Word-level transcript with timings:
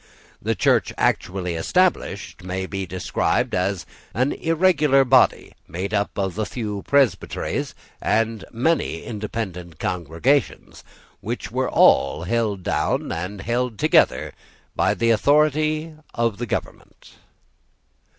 The 0.41 0.55
Church 0.55 0.91
actually 0.97 1.53
established 1.53 2.41
may 2.43 2.65
be 2.65 2.87
described 2.87 3.53
as 3.53 3.85
an 4.15 4.31
irregular 4.31 5.05
body 5.05 5.53
made 5.67 5.93
up 5.93 6.17
of 6.17 6.39
a 6.39 6.45
few 6.47 6.81
Presbyteries 6.87 7.75
and 8.01 8.43
many 8.51 9.03
Independent 9.03 9.77
congregations, 9.77 10.83
which 11.19 11.51
were 11.51 11.69
all 11.69 12.23
held 12.23 12.63
down 12.63 13.11
and 13.11 13.41
held 13.41 13.77
together 13.77 14.33
by 14.75 14.95
the 14.95 15.11
authority 15.11 15.93
of 16.15 16.39
the 16.39 16.47
government. 16.47 17.11